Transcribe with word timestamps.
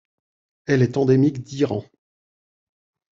Elle 0.65 0.81
est 0.81 0.97
endémique 0.97 1.43
d'Iran. 1.43 1.85